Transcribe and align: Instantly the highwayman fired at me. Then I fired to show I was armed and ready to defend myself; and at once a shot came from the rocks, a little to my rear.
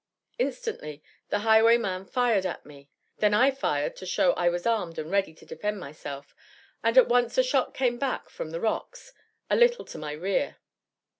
Instantly 0.39 1.03
the 1.29 1.41
highwayman 1.45 2.05
fired 2.05 2.43
at 2.43 2.65
me. 2.65 2.89
Then 3.19 3.35
I 3.35 3.51
fired 3.51 3.95
to 3.97 4.05
show 4.07 4.33
I 4.33 4.49
was 4.49 4.65
armed 4.65 4.97
and 4.97 5.11
ready 5.11 5.31
to 5.35 5.45
defend 5.45 5.79
myself; 5.79 6.33
and 6.83 6.97
at 6.97 7.07
once 7.07 7.37
a 7.37 7.43
shot 7.43 7.75
came 7.75 7.99
from 7.99 8.49
the 8.49 8.59
rocks, 8.61 9.13
a 9.47 9.55
little 9.55 9.85
to 9.85 9.99
my 9.99 10.13
rear. 10.13 10.57